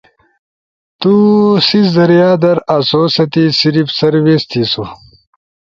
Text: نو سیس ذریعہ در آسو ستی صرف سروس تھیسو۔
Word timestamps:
نو 1.01 1.13
سیس 1.67 1.87
ذریعہ 1.95 2.31
در 2.43 2.57
آسو 2.75 3.01
ستی 3.15 3.45
صرف 3.59 3.87
سروس 3.97 4.41
تھیسو۔ 4.51 4.83